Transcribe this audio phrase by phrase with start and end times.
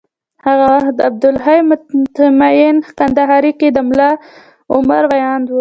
[0.45, 4.11] هغه وخت عبدالحی مطمین کندهار کي د ملا
[4.73, 5.49] عمر ویاند و